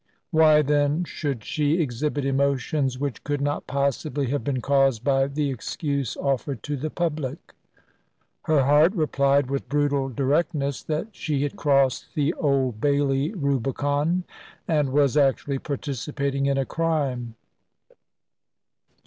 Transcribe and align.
Why 0.31 0.63
then 0.63 1.03
should 1.03 1.43
she 1.43 1.79
exhibit 1.79 2.25
emotions 2.25 2.97
which 2.97 3.23
could 3.23 3.39
not 3.39 3.67
possibly 3.67 4.31
have 4.31 4.43
been 4.43 4.59
caused 4.59 5.03
by 5.03 5.27
the 5.27 5.51
excuse 5.51 6.17
offered 6.17 6.63
to 6.63 6.75
the 6.75 6.89
public. 6.89 7.53
Her 8.45 8.63
heart 8.63 8.95
replied 8.95 9.51
with 9.51 9.69
brutal 9.69 10.09
directness, 10.09 10.81
that 10.85 11.09
she 11.15 11.43
had 11.43 11.55
crossed 11.55 12.15
the 12.15 12.33
Old 12.33 12.81
Bailey 12.81 13.31
Rubicon, 13.35 14.23
and 14.67 14.89
was 14.91 15.15
actually 15.15 15.59
participating 15.59 16.47
in 16.47 16.57
a 16.57 16.65
crime. 16.65 17.35